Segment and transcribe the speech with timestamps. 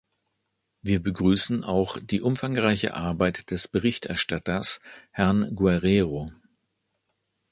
[0.81, 4.79] Wir begrüßen auch die umfangreiche Arbeit des Berichterstatters,
[5.11, 6.31] Herrn Guerreiro.